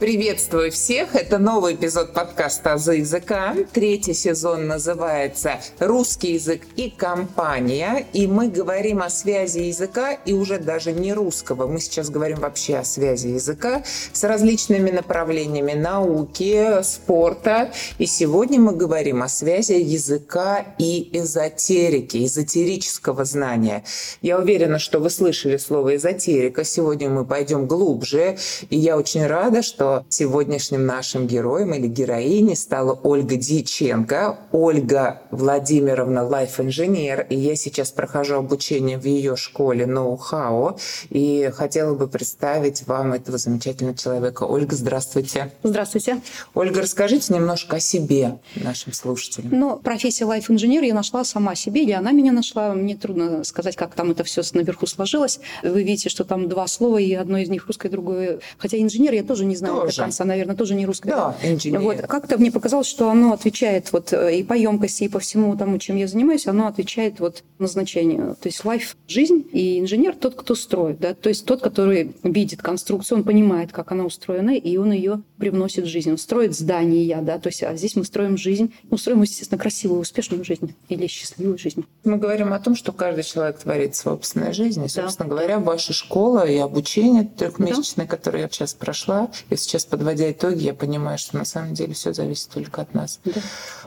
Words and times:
Приветствую 0.00 0.72
всех! 0.72 1.14
Это 1.14 1.38
новый 1.38 1.74
эпизод 1.74 2.14
подкаста 2.14 2.72
«Азы 2.72 2.96
языка». 2.96 3.54
Третий 3.72 4.12
сезон 4.12 4.66
называется 4.66 5.60
«Русский 5.78 6.32
язык 6.32 6.62
и 6.74 6.90
компания». 6.90 8.04
И 8.12 8.26
мы 8.26 8.48
говорим 8.48 9.02
о 9.02 9.08
связи 9.08 9.60
языка 9.60 10.10
и 10.12 10.32
уже 10.32 10.58
даже 10.58 10.90
не 10.90 11.14
русского. 11.14 11.68
Мы 11.68 11.78
сейчас 11.78 12.10
говорим 12.10 12.40
вообще 12.40 12.78
о 12.78 12.84
связи 12.84 13.28
языка 13.28 13.84
с 14.12 14.24
различными 14.24 14.90
направлениями 14.90 15.74
науки, 15.74 16.82
спорта. 16.82 17.70
И 17.98 18.06
сегодня 18.06 18.58
мы 18.58 18.72
говорим 18.74 19.22
о 19.22 19.28
связи 19.28 19.74
языка 19.74 20.74
и 20.76 21.08
эзотерики, 21.12 22.26
эзотерического 22.26 23.24
знания. 23.24 23.84
Я 24.22 24.40
уверена, 24.40 24.80
что 24.80 24.98
вы 24.98 25.08
слышали 25.08 25.56
слово 25.56 25.94
«эзотерика». 25.94 26.64
Сегодня 26.64 27.08
мы 27.08 27.24
пойдем 27.24 27.68
глубже. 27.68 28.38
И 28.70 28.76
я 28.76 28.96
очень 28.96 29.24
рада, 29.24 29.62
что 29.62 29.93
что 29.94 30.04
сегодняшним 30.08 30.86
нашим 30.86 31.26
героем 31.26 31.74
или 31.74 31.86
героиней 31.86 32.56
стала 32.56 32.98
Ольга 33.02 33.36
Дьяченко. 33.36 34.38
Ольга 34.52 35.22
Владимировна 35.30 36.26
лайф-инженер, 36.26 37.26
и 37.30 37.36
я 37.36 37.54
сейчас 37.54 37.90
прохожу 37.90 38.36
обучение 38.36 38.98
в 38.98 39.04
ее 39.04 39.36
школе 39.36 39.86
ноу-хау, 39.86 40.78
и 41.10 41.50
хотела 41.54 41.94
бы 41.94 42.08
представить 42.08 42.86
вам 42.86 43.12
этого 43.12 43.38
замечательного 43.38 43.96
человека. 43.96 44.44
Ольга, 44.44 44.74
здравствуйте. 44.74 45.52
Здравствуйте. 45.62 46.20
Ольга, 46.54 46.82
расскажите 46.82 47.34
немножко 47.34 47.76
о 47.76 47.80
себе 47.80 48.38
нашим 48.56 48.92
слушателям. 48.92 49.50
Ну, 49.52 49.76
профессия 49.76 50.24
лайф-инженер 50.24 50.82
я 50.82 50.94
нашла 50.94 51.24
сама 51.24 51.54
себе, 51.54 51.82
или 51.82 51.92
она 51.92 52.12
меня 52.12 52.32
нашла. 52.32 52.74
Мне 52.74 52.96
трудно 52.96 53.44
сказать, 53.44 53.76
как 53.76 53.94
там 53.94 54.10
это 54.10 54.24
все 54.24 54.42
наверху 54.54 54.86
сложилось. 54.86 55.40
Вы 55.62 55.82
видите, 55.82 56.08
что 56.08 56.24
там 56.24 56.48
два 56.48 56.66
слова, 56.66 56.98
и 56.98 57.12
одно 57.14 57.38
из 57.38 57.48
них 57.48 57.66
русское, 57.66 57.88
другое... 57.88 58.40
Хотя 58.58 58.78
инженер 58.78 59.12
я 59.14 59.22
тоже 59.22 59.44
не 59.44 59.56
знаю, 59.56 59.73
тоже. 59.82 59.96
до 59.96 60.02
конца, 60.02 60.24
наверное, 60.24 60.56
тоже 60.56 60.74
не 60.74 60.86
русское. 60.86 61.10
Да, 61.10 61.36
инженер. 61.42 61.80
Вот. 61.80 61.96
Как-то 62.02 62.38
мне 62.38 62.50
показалось, 62.50 62.86
что 62.86 63.10
оно 63.10 63.32
отвечает 63.32 63.92
вот 63.92 64.12
э, 64.12 64.38
и 64.38 64.42
по 64.42 64.54
емкости, 64.54 65.04
и 65.04 65.08
по 65.08 65.18
всему 65.18 65.56
тому, 65.56 65.78
чем 65.78 65.96
я 65.96 66.06
занимаюсь, 66.06 66.46
оно 66.46 66.66
отвечает 66.66 67.20
вот 67.20 67.42
назначению. 67.58 68.36
То 68.40 68.48
есть 68.48 68.64
лайф– 68.64 68.96
жизнь, 69.08 69.44
и 69.52 69.80
инженер– 69.80 70.14
тот, 70.20 70.34
кто 70.34 70.54
строит. 70.54 70.98
Да? 71.00 71.14
То 71.14 71.28
есть 71.28 71.44
тот, 71.46 71.60
который 71.60 72.14
видит 72.22 72.62
конструкцию, 72.62 73.18
он 73.18 73.24
понимает, 73.24 73.72
как 73.72 73.92
она 73.92 74.04
устроена, 74.04 74.56
и 74.56 74.76
он 74.76 74.92
ее 74.92 75.22
привносит 75.38 75.84
в 75.84 75.88
жизнь. 75.88 76.10
Он 76.10 76.18
строит 76.18 76.54
здания, 76.54 77.20
да, 77.20 77.38
то 77.38 77.48
есть 77.48 77.62
а 77.62 77.74
здесь 77.76 77.96
мы 77.96 78.04
строим 78.04 78.36
жизнь, 78.36 78.72
мы 78.90 78.98
строим, 78.98 79.22
естественно, 79.22 79.58
красивую, 79.58 80.00
успешную 80.00 80.44
жизнь 80.44 80.74
или 80.88 81.06
счастливую 81.06 81.58
жизнь. 81.58 81.84
Мы 82.04 82.16
говорим 82.16 82.52
о 82.52 82.58
том, 82.60 82.74
что 82.74 82.92
каждый 82.92 83.24
человек 83.24 83.58
творит 83.58 83.94
собственную 83.94 84.54
жизнь, 84.54 84.84
и, 84.84 84.88
собственно 84.88 85.28
да. 85.28 85.34
говоря, 85.34 85.58
ваша 85.58 85.92
школа 85.92 86.46
и 86.46 86.56
обучение 86.56 87.24
трехмесячное, 87.24 88.06
да. 88.06 88.16
которое 88.16 88.42
я 88.42 88.48
сейчас 88.48 88.74
прошла, 88.74 89.30
и 89.50 89.56
сейчас, 89.64 89.84
подводя 89.84 90.30
итоги, 90.30 90.62
я 90.64 90.74
понимаю, 90.74 91.18
что 91.18 91.36
на 91.36 91.44
самом 91.44 91.74
деле 91.74 91.94
все 91.94 92.12
зависит 92.12 92.50
только 92.50 92.82
от 92.82 92.94
нас. 92.94 93.20
Да. 93.24 93.40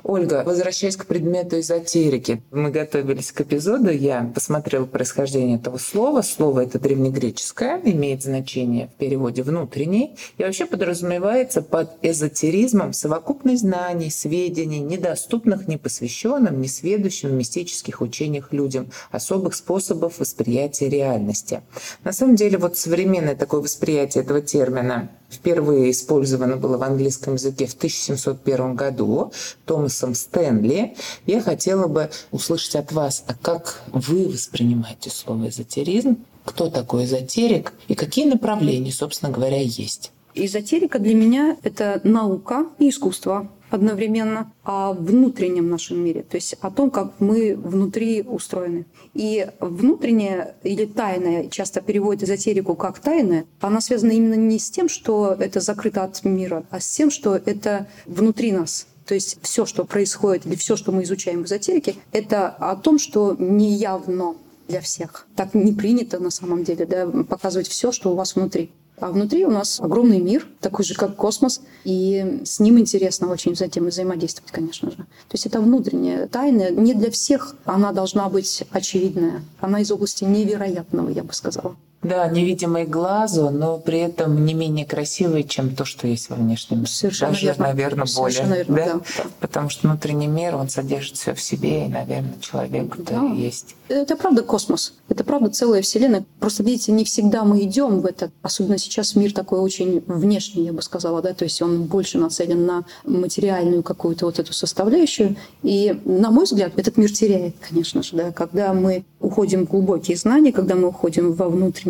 Ольга, 0.04 0.44
возвращаясь 0.46 0.98
к 0.98 1.06
предмету 1.06 1.60
эзотерики, 1.60 2.42
мы 2.52 2.72
готовились 2.72 3.32
к 3.32 3.42
эпизоду, 3.42 3.92
я 3.92 4.30
посмотрела 4.34 4.86
происхождение 4.86 5.58
этого 5.58 5.78
слова. 5.78 6.22
Слово 6.22 6.66
это 6.66 6.80
древнегреческое, 6.80 7.82
имеет 7.84 8.24
значение 8.24 8.88
в 8.88 8.98
переводе 8.98 9.44
внутренний, 9.44 10.16
и 10.38 10.44
вообще 10.44 10.66
подразумевается 10.66 11.62
под 11.62 11.92
эзотеризмом 12.02 12.94
совокупность 12.94 13.62
знаний, 13.62 14.10
сведений, 14.10 14.80
недоступных 14.80 15.68
непосвященным, 15.68 16.62
несведущим 16.62 17.36
мистических 17.38 18.02
учениях 18.02 18.54
людям, 18.54 18.92
особых 19.12 19.56
способов 19.56 20.20
восприятия 20.20 20.90
реальности. 20.90 21.62
На 22.04 22.14
самом 22.14 22.36
деле, 22.36 22.58
вот 22.58 22.78
современное 22.78 23.36
такое 23.36 23.62
восприятие 23.62 24.24
этого 24.24 24.42
термина 24.42 25.10
впервые 25.30 25.92
использовано 25.92 26.58
было 26.58 26.78
в 26.78 26.84
английском 26.84 27.34
языке 27.34 27.66
в 27.66 27.74
1701 27.74 28.76
году 28.76 29.32
Томасом 29.66 30.16
Стэнли. 30.16 30.96
Я 31.26 31.42
хотела 31.42 31.88
бы 31.88 32.10
услышать 32.32 32.76
от 32.76 32.92
вас, 32.92 33.24
а 33.28 33.34
как 33.34 33.82
вы 33.92 34.28
воспринимаете 34.28 35.10
слово 35.10 35.50
эзотеризм, 35.50 36.18
кто 36.46 36.70
такой 36.70 37.06
эзотерик 37.06 37.74
и 37.88 37.96
какие 37.96 38.26
направления, 38.26 38.92
собственно 38.92 39.32
говоря, 39.32 39.62
есть? 39.62 40.12
Эзотерика 40.34 41.00
для 41.00 41.16
меня– 41.16 41.58
это 41.64 42.00
наука 42.04 42.68
и 42.78 42.90
искусство 42.90 43.50
одновременно 43.70 44.52
о 44.64 44.94
внутреннем 44.94 45.70
нашем 45.70 46.04
мире, 46.04 46.24
то 46.24 46.36
есть 46.36 46.56
о 46.62 46.72
том, 46.72 46.90
как 46.92 47.14
мы 47.20 47.56
внутри 47.56 48.22
устроены. 48.22 48.86
И 49.14 49.48
внутреннее 49.60 50.56
или 50.64 50.86
тайное, 50.86 51.48
часто 51.50 51.82
переводят 51.82 52.24
эзотерику 52.24 52.76
как 52.76 53.00
тайное, 53.00 53.46
она 53.60 53.82
связана 53.82 54.12
именно 54.12 54.36
не 54.36 54.60
с 54.60 54.70
тем, 54.70 54.90
что 54.90 55.36
это 55.40 55.60
закрыто 55.60 56.04
от 56.04 56.24
мира, 56.24 56.66
а 56.70 56.80
с 56.80 56.88
тем, 56.88 57.12
что 57.12 57.36
это 57.36 57.88
внутри 58.06 58.52
нас. 58.52 58.88
То 59.06 59.14
есть 59.14 59.40
все, 59.42 59.66
что 59.66 59.86
происходит, 59.86 60.46
или 60.46 60.56
все, 60.56 60.76
что 60.76 60.92
мы 60.92 61.04
изучаем 61.04 61.44
в 61.44 61.48
эзотерике, 61.48 61.96
это 62.12 62.50
о 62.50 62.76
том, 62.76 63.00
что 63.00 63.36
неявно 63.40 64.36
для 64.68 64.82
всех. 64.82 65.28
Так 65.36 65.54
не 65.54 65.72
принято 65.74 66.20
на 66.20 66.30
самом 66.30 66.64
деле, 66.64 66.86
да, 66.86 67.08
показывать 67.24 67.68
все, 67.70 67.92
что 67.92 68.12
у 68.12 68.16
вас 68.16 68.36
внутри. 68.36 68.70
А 69.00 69.12
внутри 69.12 69.46
у 69.46 69.52
нас 69.52 69.80
огромный 69.80 70.20
мир, 70.20 70.48
такой 70.60 70.84
же, 70.84 70.96
как 70.96 71.16
космос, 71.16 71.62
и 71.84 72.42
с 72.44 72.60
ним 72.60 72.80
интересно 72.80 73.30
очень 73.30 73.56
затем 73.56 73.86
взаимодействовать, 73.86 74.52
конечно 74.52 74.90
же. 74.90 74.98
То 74.98 75.34
есть 75.34 75.46
это 75.46 75.62
внутренняя 75.62 76.28
тайна. 76.28 76.72
Не 76.72 76.96
для 76.96 77.12
всех 77.12 77.56
она 77.66 77.92
должна 77.92 78.28
быть 78.28 78.64
очевидная. 78.72 79.44
Она 79.60 79.82
из 79.82 79.92
области 79.92 80.24
невероятного, 80.24 81.10
я 81.10 81.24
бы 81.24 81.34
сказала. 81.34 81.76
Да, 82.08 82.28
невидимый 82.28 82.86
глазу, 82.86 83.50
но 83.50 83.78
при 83.78 84.00
этом 84.00 84.46
не 84.46 84.54
менее 84.54 84.86
красивый, 84.86 85.44
чем 85.44 85.76
то, 85.76 85.86
что 85.86 86.08
есть 86.08 86.30
во 86.30 86.36
внешнем. 86.36 86.86
Совершенно 86.86 87.32
Даже, 87.32 87.46
верно. 87.46 87.68
наверное, 87.68 88.06
Совершенно 88.06 88.50
более. 88.50 88.64
Верно, 88.66 88.76
да? 88.76 88.94
Да, 88.94 89.24
да. 89.24 89.30
Потому 89.40 89.70
что 89.70 89.88
внутренний 89.88 90.28
мир, 90.28 90.56
он 90.56 90.70
содержит 90.70 91.18
все 91.18 91.34
в 91.34 91.42
себе, 91.42 91.86
и, 91.86 91.90
наверное, 91.90 92.36
человек 92.40 92.96
да. 92.98 93.24
есть. 93.34 93.76
Это 93.90 94.16
правда 94.18 94.44
космос. 94.44 94.94
Это 95.10 95.24
правда 95.24 95.50
целая 95.50 95.82
вселенная. 95.82 96.26
Просто, 96.40 96.64
видите, 96.64 96.92
не 96.92 97.06
всегда 97.06 97.44
мы 97.44 97.64
идем 97.64 98.02
в 98.02 98.06
это. 98.06 98.32
Особенно 98.42 98.78
сейчас 98.78 99.16
мир 99.16 99.34
такой 99.34 99.60
очень 99.60 100.04
внешний, 100.08 100.66
я 100.66 100.74
бы 100.74 100.82
сказала, 100.82 101.22
да, 101.22 101.34
то 101.34 101.44
есть 101.44 101.62
он 101.62 101.84
больше 101.84 102.18
нацелен 102.18 102.66
на 102.66 102.86
материальную 103.06 103.84
какую-то 103.84 104.26
вот 104.26 104.40
эту 104.40 104.54
составляющую. 104.54 105.36
И, 105.64 106.00
на 106.06 106.32
мой 106.32 106.46
взгляд, 106.46 106.74
этот 106.76 106.98
мир 106.98 107.12
теряет, 107.12 107.56
конечно 107.68 108.04
же, 108.04 108.16
да, 108.16 108.32
когда 108.32 108.74
мы 108.74 109.06
уходим 109.20 109.66
в 109.66 109.70
глубокие 109.70 110.18
знания, 110.18 110.52
когда 110.52 110.76
мы 110.76 110.90
уходим 110.90 111.34
во 111.34 111.48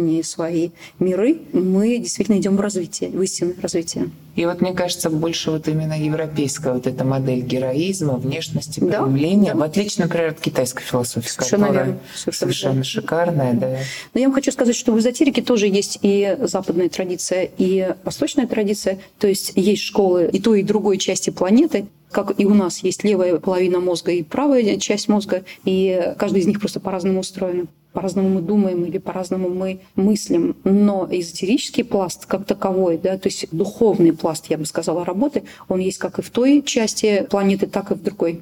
внутренние 0.08 0.24
свои 0.24 0.70
миры, 1.00 1.40
мы 1.54 1.98
действительно 1.98 2.38
идем 2.38 2.56
в 2.56 2.62
развитие, 2.62 3.10
в 3.10 3.22
истинное 3.22 3.56
развитие. 3.62 4.10
И 4.36 4.46
вот 4.46 4.62
мне 4.62 4.74
кажется, 4.74 5.10
больше 5.10 5.52
вот 5.52 5.68
именно 5.68 6.00
европейская 6.00 6.74
вот 6.74 6.86
эта 6.86 7.04
модель 7.04 7.42
героизма, 7.42 8.18
внешности, 8.18 8.80
да, 8.80 9.02
проявления, 9.02 9.54
да. 9.54 9.60
в 9.60 9.64
отличие, 9.64 10.06
например, 10.06 10.30
от 10.30 10.40
китайской 10.40 10.84
философии, 10.84 11.28
совершенно 11.28 11.68
которая 11.68 11.86
верно. 11.86 12.00
совершенно, 12.16 12.54
совершенно 12.54 12.84
шикарная. 12.84 13.54
Да. 13.54 13.70
Да. 13.70 13.78
Но 14.14 14.20
я 14.20 14.28
вам 14.28 14.36
хочу 14.36 14.52
сказать, 14.52 14.76
что 14.76 14.92
в 14.92 15.00
эзотерике 15.00 15.42
тоже 15.42 15.68
есть 15.68 16.00
и 16.04 16.38
западная 16.42 16.90
традиция, 16.90 17.50
и 17.58 17.96
восточная 18.04 18.46
традиция. 18.48 19.00
То 19.18 19.28
есть 19.28 19.54
есть 19.56 19.82
школы 19.82 20.30
и 20.32 20.40
той, 20.40 20.62
и 20.62 20.64
другой 20.64 21.00
части 21.00 21.32
планеты, 21.32 21.88
как 22.18 22.40
и 22.40 22.48
у 22.48 22.56
нас 22.56 22.80
есть 22.80 23.04
левая 23.04 23.38
половина 23.38 23.80
мозга 23.80 24.12
и 24.12 24.24
правая 24.24 24.78
часть 24.78 25.08
мозга, 25.08 25.44
и 25.66 26.14
каждый 26.18 26.42
из 26.42 26.48
них 26.48 26.60
просто 26.60 26.80
по-разному 26.80 27.20
устроен 27.20 27.68
по-разному 27.94 28.30
мы 28.30 28.42
думаем 28.42 28.86
или 28.86 29.00
по-разному 29.00 29.50
мы 29.50 29.80
мыслим. 29.96 30.56
Но 30.64 31.08
эзотерический 31.10 31.84
пласт 31.84 32.28
как 32.28 32.46
таковой, 32.46 33.00
да, 33.00 33.18
то 33.18 33.28
есть 33.28 33.48
духовный 33.52 34.14
пласт, 34.14 34.46
я 34.50 34.60
бы 34.60 34.66
сказала, 34.66 35.04
работы, 35.04 35.44
он 35.68 35.80
есть 35.80 35.98
как 35.98 36.20
и 36.20 36.22
в 36.22 36.30
той 36.30 36.62
части 36.62 37.26
планеты, 37.28 37.66
так 37.66 37.90
и 37.90 37.96
в 37.96 38.04
другой. 38.04 38.42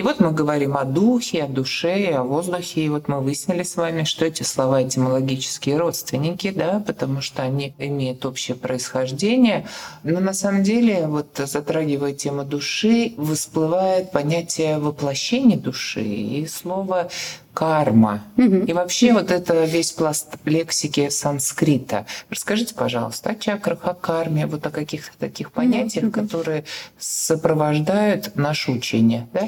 И 0.00 0.02
вот 0.02 0.18
мы 0.18 0.32
говорим 0.32 0.78
о 0.78 0.84
духе, 0.84 1.44
о 1.44 1.46
душе, 1.46 2.14
о 2.14 2.22
воздухе. 2.22 2.86
И 2.86 2.88
вот 2.88 3.06
мы 3.06 3.20
выяснили 3.20 3.62
с 3.62 3.76
вами, 3.76 4.04
что 4.04 4.24
эти 4.24 4.42
слова 4.44 4.82
этимологические 4.82 5.76
родственники, 5.76 6.50
да, 6.52 6.82
потому 6.86 7.20
что 7.20 7.42
они 7.42 7.74
имеют 7.76 8.24
общее 8.24 8.56
происхождение. 8.56 9.66
Но 10.02 10.20
на 10.20 10.32
самом 10.32 10.62
деле, 10.62 11.06
вот 11.06 11.38
затрагивая 11.44 12.14
тему 12.14 12.44
души, 12.44 13.12
всплывает 13.18 14.10
понятие 14.10 14.78
воплощения 14.78 15.58
души 15.58 16.02
и 16.02 16.46
слово 16.46 17.10
карма. 17.52 18.22
Угу. 18.38 18.56
И 18.68 18.72
вообще 18.72 19.12
вот 19.12 19.30
это 19.30 19.64
весь 19.64 19.92
пласт 19.92 20.36
лексики 20.46 21.10
санскрита. 21.10 22.06
Расскажите, 22.30 22.74
пожалуйста, 22.74 23.32
о 23.32 23.34
чакрах, 23.34 23.80
о 23.82 23.92
карме, 23.92 24.46
вот 24.46 24.64
о 24.64 24.70
каких-то 24.70 25.18
таких 25.18 25.52
понятиях, 25.52 26.04
угу. 26.04 26.12
которые 26.12 26.64
сопровождают 26.98 28.34
наше 28.34 28.72
учение. 28.72 29.28
Да? 29.34 29.46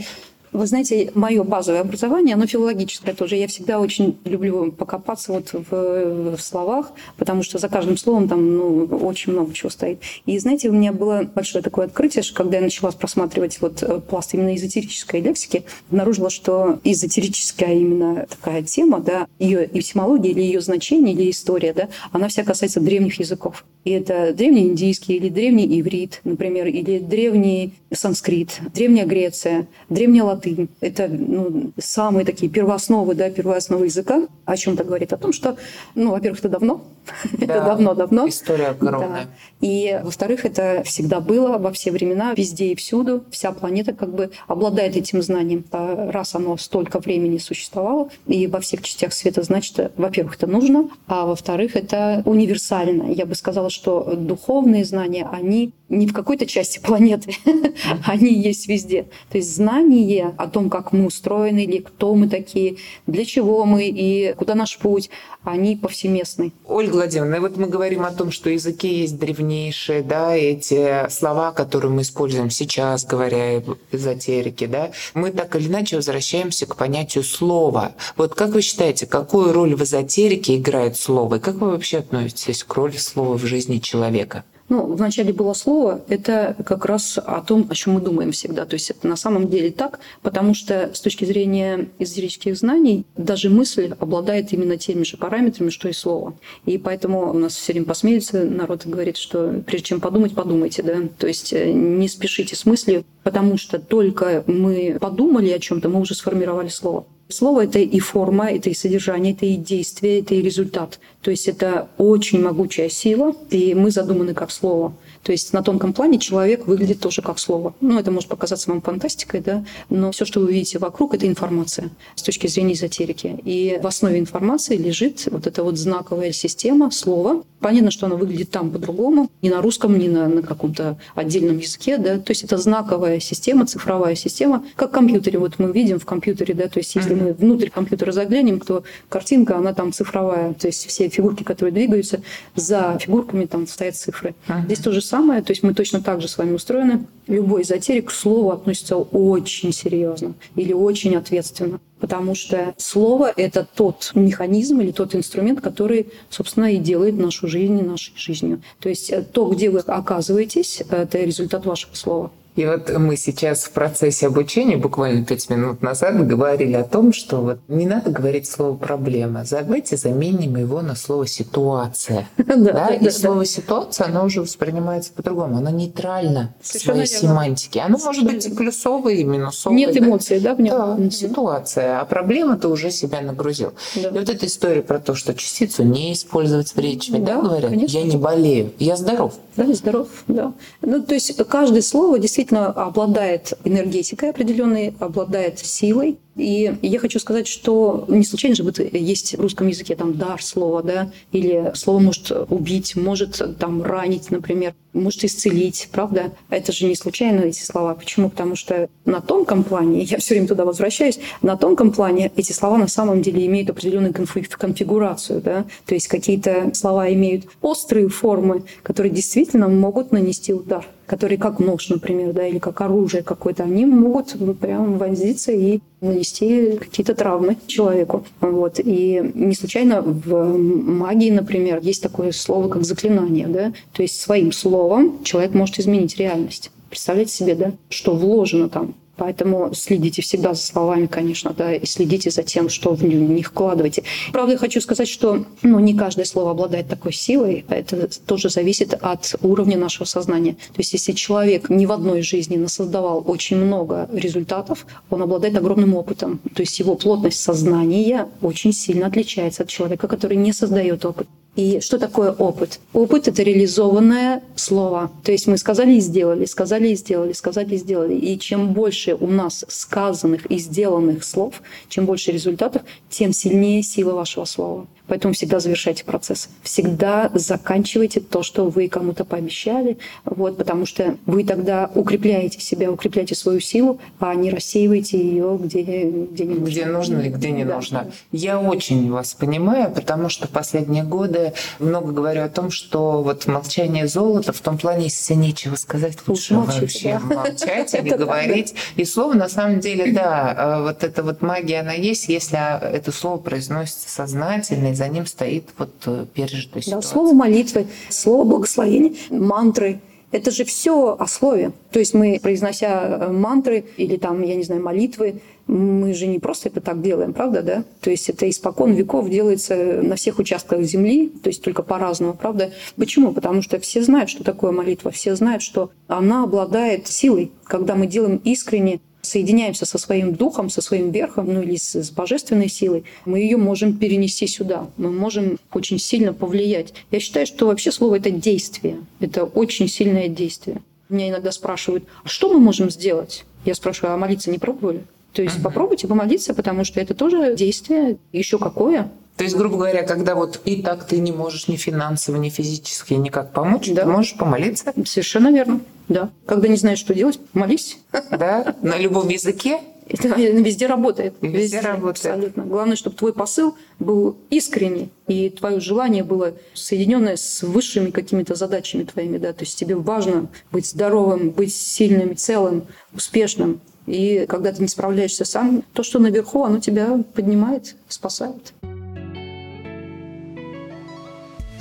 Вы 0.52 0.66
знаете, 0.66 1.10
мое 1.14 1.44
базовое 1.44 1.81
образование, 1.81 2.34
оно 2.34 2.46
филологическое 2.46 3.14
тоже. 3.14 3.37
Я 3.37 3.49
всегда 3.49 3.81
очень 3.81 4.19
люблю 4.25 4.70
покопаться 4.70 5.32
вот 5.32 5.52
в, 5.52 6.37
в 6.37 6.40
словах, 6.43 6.93
потому 7.16 7.43
что 7.43 7.58
за 7.58 7.70
каждым 7.70 7.96
словом 7.96 8.28
там 8.28 8.56
ну, 8.56 8.84
очень 8.84 9.32
много 9.32 9.54
чего 9.54 9.70
стоит. 9.70 10.00
И 10.26 10.38
знаете, 10.38 10.69
у 10.69 10.72
меня 10.72 10.93
было 10.93 11.22
большое 11.34 11.64
такое 11.64 11.87
открытие, 11.87 12.22
что 12.22 12.34
когда 12.34 12.58
я 12.58 12.62
начала 12.62 12.90
просматривать 12.90 13.62
вот 13.62 13.82
э, 13.82 14.00
пласт 14.00 14.34
именно 14.34 14.54
эзотерической 14.54 15.22
лексики, 15.22 15.64
обнаружила, 15.90 16.28
что 16.28 16.81
эзотерическая 16.84 17.72
именно 17.72 18.26
такая 18.28 18.62
тема, 18.62 19.00
да, 19.00 19.26
ее 19.38 19.66
этимология 19.72 20.32
или 20.32 20.43
ее 20.43 20.60
значение, 20.60 21.14
или 21.14 21.31
история, 21.31 21.72
да, 21.72 21.88
она 22.10 22.28
вся 22.28 22.44
касается 22.44 22.81
древних 22.81 23.19
языков. 23.20 23.64
И 23.84 23.90
это 23.90 24.32
древний 24.32 24.69
индийский 24.69 25.14
или 25.16 25.28
древний 25.28 25.81
иврит, 25.81 26.20
например, 26.25 26.66
или 26.66 26.99
древний 26.99 27.72
санскрит, 27.93 28.60
древняя 28.75 29.06
Греция, 29.06 29.66
древняя 29.88 30.25
латынь. 30.25 30.41
Это 30.80 31.08
ну, 31.08 31.72
самые 31.78 32.24
такие 32.24 32.50
первоосновы, 32.50 33.14
да, 33.14 33.30
первоосновы 33.30 33.86
языка. 33.86 34.26
О 34.44 34.56
чем 34.56 34.74
это 34.74 34.84
говорит? 34.84 35.12
О 35.12 35.16
том, 35.16 35.32
что, 35.32 35.56
ну, 35.94 36.10
во-первых, 36.10 36.40
это 36.40 36.48
давно, 36.48 36.82
Да, 37.32 37.44
это 37.44 37.64
давно-давно. 37.64 38.28
История 38.28 38.68
огромная. 38.68 39.08
Да. 39.08 39.28
И, 39.60 40.00
во-вторых, 40.02 40.44
это 40.44 40.82
всегда 40.84 41.20
было 41.20 41.58
во 41.58 41.72
все 41.72 41.90
времена, 41.90 42.34
везде 42.36 42.66
и 42.66 42.74
всюду. 42.74 43.24
Вся 43.30 43.52
планета 43.52 43.92
как 43.92 44.14
бы 44.14 44.30
обладает 44.46 44.96
этим 44.96 45.22
знанием. 45.22 45.64
А 45.72 46.10
Раз 46.12 46.34
оно 46.34 46.56
столько 46.56 47.00
времени 47.00 47.38
существовало 47.38 48.08
и 48.26 48.46
во 48.46 48.60
всех 48.60 48.82
частях 48.82 49.12
света, 49.12 49.42
значит, 49.42 49.92
во-первых, 49.96 50.36
это 50.36 50.46
нужно, 50.46 50.88
а 51.06 51.26
во-вторых, 51.26 51.76
это 51.76 52.22
универсально. 52.24 53.12
Я 53.12 53.26
бы 53.26 53.34
сказала, 53.34 53.70
что 53.70 54.14
духовные 54.16 54.84
знания, 54.84 55.28
они 55.30 55.72
не 55.92 56.06
в 56.06 56.12
какой-то 56.12 56.46
части 56.46 56.80
планеты, 56.80 57.36
они 58.06 58.32
есть 58.32 58.66
везде. 58.66 59.04
То 59.30 59.38
есть 59.38 59.54
знание 59.54 60.34
о 60.38 60.48
том, 60.48 60.70
как 60.70 60.92
мы 60.92 61.06
устроены, 61.06 61.64
или 61.64 61.78
кто 61.78 62.14
мы 62.14 62.28
такие, 62.28 62.78
для 63.06 63.24
чего 63.24 63.64
мы 63.66 63.88
и 63.88 64.32
куда 64.32 64.54
наш 64.54 64.78
путь, 64.78 65.10
они 65.44 65.76
повсеместны. 65.76 66.52
Ольга 66.66 66.94
Владимировна, 66.94 67.40
вот 67.40 67.56
мы 67.56 67.66
говорим 67.66 68.04
о 68.04 68.10
том, 68.10 68.30
что 68.30 68.48
языки 68.48 68.88
есть 68.88 69.18
древнейшие, 69.18 70.02
да, 70.02 70.34
эти 70.34 71.08
слова, 71.10 71.52
которые 71.52 71.90
мы 71.90 72.02
используем 72.02 72.48
сейчас, 72.48 73.04
говоря 73.04 73.58
об 73.58 73.76
эзотерике, 73.90 74.66
да, 74.66 74.92
мы 75.12 75.30
так 75.30 75.54
или 75.56 75.68
иначе 75.68 75.96
возвращаемся 75.96 76.64
к 76.64 76.76
понятию 76.76 77.22
слова. 77.22 77.92
Вот 78.16 78.34
как 78.34 78.50
вы 78.50 78.62
считаете, 78.62 79.06
какую 79.06 79.52
роль 79.52 79.74
в 79.74 79.82
эзотерике 79.82 80.56
играет 80.56 80.96
слово? 80.96 81.34
И 81.34 81.38
как 81.38 81.56
вы 81.56 81.70
вообще 81.70 81.98
относитесь 81.98 82.64
к 82.64 82.74
роли 82.74 82.96
слова 82.96 83.36
в 83.36 83.44
жизни 83.44 83.78
человека? 83.78 84.44
Ну, 84.72 84.86
вначале 84.86 85.34
было 85.34 85.52
слово, 85.52 86.00
это 86.08 86.56
как 86.64 86.86
раз 86.86 87.19
о 87.19 87.42
том, 87.42 87.66
о 87.69 87.74
чем 87.74 87.92
мы 87.92 88.00
думаем 88.00 88.32
всегда. 88.32 88.64
То 88.64 88.72
есть 88.72 88.88
это 88.88 89.06
на 89.06 89.16
самом 89.16 89.50
деле 89.50 89.70
так, 89.70 90.00
потому 90.22 90.54
что 90.54 90.94
с 90.94 91.00
точки 91.02 91.26
зрения 91.26 91.90
эзотерических 91.98 92.56
знаний 92.56 93.04
даже 93.14 93.50
мысль 93.50 93.92
обладает 94.00 94.50
именно 94.54 94.78
теми 94.78 95.02
же 95.02 95.19
параметрами, 95.19 95.69
что 95.69 95.90
и 95.90 95.92
слово. 95.92 96.38
И 96.64 96.78
поэтому 96.78 97.32
у 97.32 97.38
нас 97.38 97.54
все 97.54 97.74
время 97.74 97.84
посмеется, 97.84 98.44
народ 98.44 98.86
говорит, 98.86 99.19
что 99.19 99.62
прежде 99.66 99.88
чем 99.88 100.00
подумать, 100.00 100.34
подумайте, 100.34 100.82
да. 100.82 101.02
То 101.18 101.26
есть 101.26 101.52
э, 101.52 101.70
не 101.70 102.08
спешите 102.08 102.56
с 102.56 102.64
мыслью, 102.64 103.04
потому 103.25 103.58
что 103.58 103.78
только 103.78 104.42
мы 104.46 104.96
подумали 104.98 105.50
о 105.50 105.58
чем-то, 105.58 105.90
мы 105.90 106.00
уже 106.00 106.14
сформировали 106.14 106.68
слово. 106.68 107.04
Слово— 107.32 107.64
это 107.64 107.79
и 107.79 107.99
форма, 107.99 108.50
это 108.50 108.69
и 108.69 108.75
содержание, 108.75 109.32
это 109.32 109.46
и 109.46 109.56
действие, 109.56 110.20
это 110.20 110.34
и 110.34 110.43
результат. 110.43 111.00
То 111.23 111.31
есть 111.31 111.49
это 111.49 111.88
очень 111.99 112.43
могучая 112.43 112.88
сила, 112.88 113.34
и 113.50 113.75
мы 113.75 113.90
задуманы 113.90 114.34
как 114.34 114.50
слово. 114.50 114.93
То 115.23 115.31
есть 115.31 115.52
на 115.52 115.62
тонком 115.62 115.93
плане 115.93 116.19
человек 116.19 116.67
выглядит 116.67 117.00
тоже 117.00 117.23
как 117.23 117.38
слово. 117.38 117.75
Ну, 117.81 117.99
это 117.99 118.11
может 118.11 118.29
показаться 118.29 118.70
вам 118.70 118.82
фантастикой, 118.82 119.40
да, 119.40 119.64
но 119.88 120.11
все, 120.11 120.25
что 120.25 120.40
вы 120.40 120.52
видите 120.52 120.79
вокруг, 120.79 121.14
это 121.14 121.29
информация 121.29 121.90
с 122.17 122.23
точки 122.23 122.49
зрения 122.49 122.75
эзотерики. 122.75 123.38
И 123.44 123.78
в 123.81 123.87
основе 123.87 124.19
информации 124.19 124.76
лежит 124.76 125.28
вот 125.31 125.46
эта 125.46 125.62
вот 125.62 125.78
знаковая 125.78 126.32
система 126.32 126.90
слова. 126.90 127.44
Понятно, 127.61 127.93
что 127.93 128.06
она 128.06 128.17
выглядит 128.17 128.50
там 128.50 128.73
по-другому, 128.73 129.31
не 129.43 129.50
на 129.50 129.62
русском, 129.62 129.96
не 129.96 130.08
на, 130.08 130.26
на 130.26 130.43
каком-то 130.43 130.99
отдельном 131.14 131.58
языке, 131.58 131.99
да, 131.99 132.19
то 132.19 132.32
есть 132.32 132.43
это 132.43 132.58
знаковая 132.58 133.20
система, 133.20 133.67
цифровая 133.67 134.17
система, 134.17 134.64
как 134.75 134.90
в 134.90 134.93
компьютере. 134.93 135.38
Вот 135.38 135.61
мы 135.61 135.70
видим 135.70 136.00
в 136.00 136.05
компьютере, 136.05 136.55
да, 136.55 136.67
то 136.67 136.81
есть 136.81 136.96
если 136.96 137.14
мы 137.22 137.32
внутрь 137.32 137.70
компьютера 137.70 138.12
заглянем, 138.12 138.60
то 138.60 138.84
картинка, 139.08 139.56
она 139.56 139.72
там 139.72 139.92
цифровая, 139.92 140.54
то 140.54 140.66
есть 140.66 140.86
все 140.86 141.08
фигурки, 141.08 141.42
которые 141.42 141.72
двигаются, 141.72 142.22
за 142.54 142.98
фигурками 143.00 143.46
там 143.46 143.66
стоят 143.66 143.96
цифры. 143.96 144.34
Ага. 144.48 144.64
Здесь 144.66 144.78
то 144.78 144.92
же 144.92 145.00
самое, 145.00 145.42
то 145.42 145.52
есть 145.52 145.62
мы 145.62 145.74
точно 145.74 146.00
так 146.00 146.20
же 146.20 146.28
с 146.28 146.38
вами 146.38 146.54
устроены. 146.54 147.06
Любой 147.28 147.62
эзотерик 147.62 148.08
к 148.08 148.10
слову 148.12 148.50
относится 148.50 148.96
очень 148.96 149.72
серьезно 149.72 150.34
или 150.56 150.72
очень 150.72 151.14
ответственно. 151.16 151.80
Потому 152.00 152.34
что 152.34 152.74
слово– 152.78 153.32
это 153.36 153.64
тот 153.76 154.10
механизм 154.16 154.80
или 154.80 154.90
тот 154.90 155.14
инструмент, 155.14 155.60
который, 155.60 156.08
собственно, 156.30 156.72
и 156.72 156.78
делает 156.78 157.16
нашу 157.16 157.46
жизнь 157.46 157.80
нашей 157.80 158.12
жизнью. 158.16 158.60
То 158.80 158.88
есть 158.88 159.12
то, 159.32 159.46
где 159.46 159.70
вы 159.70 159.78
оказываетесь, 159.78 160.82
это 160.88 161.18
результат 161.18 161.64
вашего 161.64 161.94
слова. 161.94 162.32
И 162.54 162.66
вот 162.66 162.90
мы 162.99 163.16
сейчас 163.16 163.64
в 163.64 163.70
процессе 163.70 164.26
обучения, 164.26 164.76
буквально 164.76 165.25
пять 165.25 165.49
минут 165.49 165.81
назад, 165.81 166.26
говорили 166.26 166.75
о 166.75 166.84
том, 166.84 167.12
что 167.14 167.38
вот 167.38 167.58
не 167.69 167.87
надо 167.87 168.10
говорить 168.10 168.46
слово 168.46 168.76
«проблема». 168.76 169.44
Давайте 169.50 169.96
заменим 169.96 170.56
его 170.56 170.82
на 170.82 170.94
слово 170.94 171.26
«ситуация». 171.26 172.28
Да, 172.62 172.88
и 172.88 173.10
слово 173.10 173.46
«ситуация», 173.46 174.06
оно 174.06 174.26
уже 174.26 174.43
воспринимается 174.43 175.12
по-другому. 175.12 175.56
Оно 175.56 175.70
нейтрально 175.70 176.54
в 176.60 176.66
своей 176.66 177.06
семантике. 177.06 177.81
Оно 177.81 177.99
может 177.99 178.25
быть 178.25 178.46
и 178.46 178.50
плюсовое, 178.50 179.14
и 179.14 179.25
минусовое. 179.25 179.78
Нет 179.78 179.96
эмоций, 179.96 180.38
да, 180.38 180.54
в 180.54 180.60
нем? 180.60 180.76
Да, 180.76 181.10
ситуация. 181.10 182.00
А 182.00 182.04
проблема 182.04 182.56
ты 182.58 182.69
уже 182.69 182.90
себя 182.90 183.22
нагрузил. 183.22 183.72
Да. 183.94 184.10
И 184.10 184.19
вот 184.19 184.28
эта 184.28 184.46
история 184.46 184.82
про 184.82 184.99
то, 184.99 185.14
что 185.14 185.34
частицу 185.34 185.84
не 185.84 186.12
использовать 186.12 186.75
в 186.75 186.78
речи, 186.78 187.12
да, 187.12 187.40
говорят? 187.40 187.70
конечно. 187.70 187.99
Я 187.99 188.04
не 188.04 188.16
болею, 188.16 188.72
я 188.78 188.96
здоров. 188.96 189.34
Да, 189.56 189.72
здоров, 189.75 190.08
да. 190.28 190.52
Ну, 190.82 191.02
то 191.02 191.14
есть 191.14 191.37
каждое 191.49 191.82
слово 191.82 192.19
действительно 192.19 192.41
обладает 192.50 193.52
энергетикой 193.64 194.30
определенной, 194.30 194.94
обладает 194.98 195.58
силой. 195.58 196.18
И 196.37 196.75
я 196.82 196.99
хочу 196.99 197.19
сказать, 197.19 197.46
что 197.46 198.06
не 198.08 198.25
случайно 198.25 198.56
же 198.56 198.62
вот 198.62 198.79
есть 198.79 199.37
в 199.37 199.40
русском 199.40 199.67
языке 199.69 199.94
там 199.94 200.14
дар 200.14 200.43
слова, 200.43 200.82
да, 200.82 201.11
или 201.31 201.73
слово 201.75 201.99
может 201.99 202.31
убить, 202.49 202.96
может 202.96 203.58
там 203.58 203.82
ранить, 203.82 204.31
например, 204.31 204.75
может 204.94 205.25
исцелить, 205.25 205.88
правда? 205.93 206.32
Это 206.49 206.73
же 206.73 206.87
не 206.87 206.94
случайно 206.94 207.40
эти 207.40 207.62
слова. 207.62 207.94
Почему? 207.94 208.31
Потому 208.31 208.56
что 208.56 208.88
на 209.05 209.20
тонком 209.20 209.64
плане, 209.64 210.02
я 210.02 210.19
все 210.19 210.34
время 210.34 210.49
туда 210.49 210.64
возвращаюсь, 210.64 211.19
на 211.43 211.56
тонком 211.56 211.93
плане 211.93 212.32
эти 212.37 212.52
слова 212.52 212.78
на 212.78 212.88
самом 212.88 213.20
деле 213.23 213.44
имеют 213.46 213.70
определенную 213.70 214.12
конфи- 214.12 214.49
конфигурацию, 214.49 215.43
да, 215.43 215.64
то 215.87 215.94
есть 215.94 216.08
какие-то 216.08 216.70
слова 216.75 217.12
имеют 217.12 217.46
острые 217.61 218.08
формы, 218.08 218.64
которые 218.82 219.12
действительно 219.12 219.69
могут 219.69 220.12
нанести 220.12 220.52
удар 220.52 220.87
которые 221.05 221.37
как 221.37 221.58
нож, 221.58 221.90
например, 221.90 222.32
да, 222.32 222.46
или 222.46 222.58
как 222.58 222.81
оружие 222.81 223.23
какое-то, 223.23 223.64
они 223.64 223.85
могут 223.85 224.35
прям 224.58 224.96
вонзиться 224.96 225.52
и 225.52 225.81
нанести 226.02 226.76
какие-то 226.78 227.14
травмы 227.14 227.56
человеку. 227.66 228.25
Вот. 228.40 228.78
И 228.78 229.32
не 229.34 229.54
случайно 229.54 230.02
в 230.02 230.58
магии, 230.58 231.31
например, 231.31 231.81
есть 231.82 232.02
такое 232.02 232.32
слово, 232.32 232.68
как 232.68 232.85
заклинание. 232.85 233.47
Да? 233.47 233.73
То 233.92 234.02
есть 234.02 234.21
своим 234.21 234.52
словом 234.52 235.23
человек 235.25 235.54
может 235.54 235.78
изменить 235.78 236.16
реальность. 236.18 236.71
Представляете 236.90 237.32
себе, 237.32 237.54
да, 237.54 237.73
что 237.88 238.14
вложено 238.14 238.68
там. 238.68 238.94
Поэтому 239.23 239.73
следите 239.73 240.21
всегда 240.21 240.52
за 240.52 240.62
словами, 240.62 241.07
конечно, 241.07 241.55
да, 241.57 241.73
и 241.76 241.87
следите 241.87 242.29
за 242.29 242.43
тем, 242.43 242.69
что 242.69 242.93
в 242.93 243.05
них 243.05 243.47
вкладываете. 243.47 244.02
Правда, 244.33 244.55
я 244.55 244.59
хочу 244.59 244.81
сказать, 244.81 245.07
что 245.07 245.45
ну, 245.62 245.79
не 245.79 245.95
каждое 245.95 246.25
слово 246.25 246.50
обладает 246.50 246.88
такой 246.88 247.12
силой. 247.12 247.64
Это 247.69 248.09
тоже 248.26 248.49
зависит 248.49 248.95
от 248.95 249.37
уровня 249.41 249.79
нашего 249.79 250.07
сознания. 250.07 250.55
То 250.55 250.79
есть, 250.79 250.93
если 250.95 251.12
человек 251.12 251.71
ни 251.71 251.87
в 251.87 251.93
одной 251.93 252.23
жизни 252.23 252.57
насоздавал 252.57 253.23
очень 253.25 253.59
много 253.59 254.09
результатов, 254.12 254.87
он 255.09 255.23
обладает 255.23 255.57
огромным 255.57 255.95
опытом. 255.95 256.41
То 256.57 256.62
есть 256.62 256.81
его 256.81 256.97
плотность 256.97 257.41
сознания 257.41 258.29
очень 258.41 258.73
сильно 258.73 259.07
отличается 259.07 259.62
от 259.62 259.69
человека, 259.69 260.09
который 260.09 260.37
не 260.37 260.52
создает 260.52 261.05
опыт. 261.05 261.29
И 261.54 261.80
что 261.80 261.99
такое 261.99 262.32
опыт? 262.32 262.80
Опыт— 262.94 263.28
это 263.28 263.42
реализованное 263.42 264.42
слово. 264.56 265.11
То 265.23 265.32
есть 265.32 265.47
мы 265.47 265.59
сказали 265.59 265.97
и 265.97 266.00
сделали, 266.00 266.47
сказали 266.47 266.88
и 266.88 266.97
сделали, 266.97 267.32
сказали 267.32 267.75
и 267.75 267.76
сделали. 267.76 268.14
И 268.14 268.38
чем 268.38 268.73
больше 268.73 269.14
у 269.14 269.26
нас 269.26 269.64
сказанных 269.68 270.47
и 270.47 270.59
сделанных 270.59 271.25
слов, 271.25 271.61
чем 271.90 272.06
больше 272.06 272.32
результатов, 272.32 272.82
тем 273.11 273.35
сильнее 273.35 273.82
сила 273.82 274.14
вашего 274.14 274.47
слова. 274.47 274.87
Поэтому 275.09 275.35
всегда 275.35 275.61
завершайте 275.61 276.04
процесс. 276.04 276.49
Всегда 276.62 277.30
заканчивайте 277.35 278.21
то, 278.21 278.42
что 278.42 278.71
вы 278.71 278.88
кому-то 278.88 279.25
пообещали, 279.26 279.99
вот, 280.25 280.56
потому 280.56 280.87
что 280.87 281.18
вы 281.26 281.44
тогда 281.44 281.90
укрепляете 281.94 282.61
себя, 282.61 282.90
укрепляете 282.90 283.35
свою 283.35 283.61
силу, 283.61 283.99
а 284.21 284.35
не 284.35 284.49
рассеиваете 284.50 285.18
ее 285.18 285.59
где, 285.62 285.82
где 285.82 286.44
не 286.47 286.54
нужно. 286.54 286.71
Где 286.71 286.87
нужно 286.87 287.18
и 287.21 287.28
где 287.28 287.50
не 287.50 287.64
Да. 287.64 287.75
нужно. 287.76 288.11
Я 288.30 288.59
очень 288.61 289.11
вас 289.11 289.35
понимаю, 289.35 289.92
потому 289.92 290.30
что 290.30 290.49
последние 290.49 291.02
годы 291.02 291.41
много 291.78 292.12
говорю 292.12 292.42
о 292.44 292.49
том, 292.49 292.70
что 292.70 293.22
вот 293.22 293.46
молчание 293.46 294.06
золота 294.06 294.52
в 294.52 294.61
том 294.61 294.78
плане, 294.78 295.04
если 295.04 295.34
нечего 295.34 295.76
сказать, 295.76 296.16
лучше 296.26 296.54
Молчите, 296.54 296.80
вообще 296.80 297.20
да. 297.28 297.37
молчать, 297.37 298.02
не 298.02 298.11
говорить. 298.16 298.75
И 298.96 299.04
слово, 299.04 299.34
на 299.34 299.49
самом 299.49 299.80
деле, 299.80 300.12
да, 300.12 300.54
а 300.56 300.82
вот 300.82 301.04
эта 301.04 301.22
вот 301.22 301.42
магия, 301.42 301.80
она 301.80 301.92
есть, 301.92 302.28
если 302.28 302.58
это 302.80 303.12
слово 303.12 303.38
произносится 303.38 304.08
сознательно, 304.08 304.88
и 304.88 304.94
за 304.94 305.08
ним 305.08 305.26
стоит 305.26 305.68
вот 305.78 305.90
э, 306.06 306.26
пережитая 306.32 306.82
ситуация. 306.82 306.94
Да, 306.94 307.02
слово 307.02 307.32
молитвы, 307.34 307.87
слово 308.08 308.44
благословения, 308.44 309.12
мантры– 309.30 310.00
это 310.32 310.50
же 310.50 310.64
все 310.64 311.16
о 311.18 311.26
слове. 311.26 311.72
То 311.90 311.98
есть 311.98 312.14
мы, 312.14 312.40
произнося 312.42 313.02
э, 313.02 313.32
мантры 313.32 313.84
или 313.96 314.16
там, 314.16 314.42
я 314.42 314.56
не 314.56 314.64
знаю, 314.64 314.82
молитвы, 314.82 315.40
мы 315.66 316.12
же 316.12 316.26
не 316.26 316.38
просто 316.38 316.68
это 316.68 316.80
так 316.80 317.00
делаем, 317.02 317.32
правда, 317.32 317.62
да? 317.62 317.84
То 318.00 318.10
есть 318.10 318.28
это 318.28 318.48
испокон 318.50 318.92
веков 318.92 319.28
делается 319.30 320.00
на 320.02 320.16
всех 320.16 320.38
участках 320.38 320.82
земли, 320.82 321.28
то 321.42 321.48
есть 321.48 321.62
только 321.62 321.82
по-разному, 321.82 322.34
правда? 322.34 322.72
Почему? 322.96 323.32
Потому 323.32 323.62
что 323.62 323.78
все 323.78 324.02
знают, 324.02 324.28
что 324.28 324.42
такое 324.42 324.72
молитва, 324.72 325.10
все 325.12 325.36
знают, 325.36 325.62
что 325.62 325.90
она 326.08 326.44
обладает 326.44 327.06
силой, 327.06 327.52
когда 327.64 327.94
мы 327.94 328.06
делаем 328.06 328.40
искренне 328.42 329.00
соединяемся 329.23 329.87
со 329.87 329.99
своим 329.99 330.35
духом, 330.35 330.69
со 330.69 330.83
своим 330.83 331.11
верхом, 331.11 331.52
ну 331.52 331.62
или 331.62 331.76
с, 331.76 331.95
с 331.95 332.11
божественной 332.11 332.69
силой, 332.69 333.05
мы 333.25 333.38
ее 333.38 333.57
можем 333.57 333.97
перенести 333.97 334.47
сюда. 334.47 334.88
Мы 334.97 335.11
можем 335.11 335.59
очень 335.73 335.99
сильно 335.99 336.33
повлиять. 336.33 336.93
Я 337.11 337.21
считаю, 337.21 337.47
что 337.47 337.67
вообще 337.67 337.93
слово 337.93 338.17
это 338.17 338.31
действие. 338.31 338.99
Это 339.21 339.45
очень 339.45 339.88
сильное 339.88 340.29
действие. 340.29 340.83
Меня 341.09 341.31
иногда 341.31 341.52
спрашивают, 341.52 342.05
а 342.25 342.29
что 342.29 342.52
мы 342.52 342.59
можем 342.59 342.91
сделать? 342.91 343.45
Я 343.64 343.75
спрашиваю, 343.75 344.14
а 344.14 344.17
молиться 344.17 344.50
не 344.50 344.59
пробовали? 344.59 345.05
То 345.33 345.43
есть 345.43 345.62
попробуйте 345.62 346.09
помолиться, 346.09 346.52
потому 346.52 346.85
что 346.85 347.00
это 347.00 347.14
тоже 347.14 347.55
действие, 347.57 348.19
еще 348.33 348.59
какое. 348.59 349.11
То 349.37 349.45
есть, 349.45 349.57
грубо 349.57 349.76
говоря, 349.76 350.02
когда 350.02 350.35
вот 350.35 350.61
и 350.67 350.83
так 350.83 351.07
ты 351.07 351.19
не 351.19 351.33
можешь 351.33 351.69
ни 351.69 351.76
финансово, 351.76 352.37
ни 352.37 352.50
физически 352.50 353.14
никак 353.14 353.52
помочь, 353.52 353.88
да. 353.91 354.02
ты 354.02 354.09
можешь 354.09 354.37
помолиться? 354.37 354.93
Совершенно 355.07 355.50
верно, 355.50 355.81
да. 356.12 356.31
Когда 356.47 356.69
не 356.69 356.76
знаешь, 356.76 356.99
что 356.99 357.14
делать, 357.14 357.38
молись. 357.52 357.99
Да, 358.31 358.76
на 358.83 358.99
любом 358.99 359.28
языке? 359.28 359.81
Это 360.09 360.28
везде 360.28 360.87
работает. 360.87 361.35
Везде, 361.40 361.59
везде 361.59 361.81
работает. 361.81 362.26
Абсолютно. 362.26 362.64
Главное, 362.64 362.97
чтобы 362.97 363.16
твой 363.16 363.33
посыл 363.33 363.76
был 363.99 364.37
искренний, 364.50 365.11
и 365.26 365.49
твое 365.49 365.81
желание 365.81 366.25
было 366.25 366.54
соединенное 366.75 367.37
с 367.37 367.62
высшими 367.62 368.11
какими-то 368.11 368.54
задачами 368.54 369.04
твоими. 369.04 369.38
Да? 369.38 369.52
То 369.52 369.62
есть 369.62 369.78
тебе 369.78 369.95
важно 369.95 370.49
быть 370.71 370.87
здоровым, 370.87 371.50
быть 371.50 371.75
сильным, 371.75 372.37
целым, 372.37 372.87
успешным. 373.14 373.81
И 374.07 374.47
когда 374.49 374.73
ты 374.73 374.83
не 374.83 374.88
справляешься 374.88 375.45
сам, 375.45 375.85
то, 375.92 376.02
что 376.02 376.19
наверху, 376.19 376.64
оно 376.64 376.81
тебя 376.81 377.23
поднимает, 377.35 377.95
спасает. 378.09 378.73